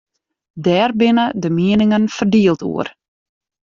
[0.63, 2.87] Dêr binne de mieningen ferdield oer.